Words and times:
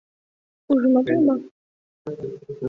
Ужын 0.71 0.93
отыл 0.99 1.19
мо?.. 1.27 1.35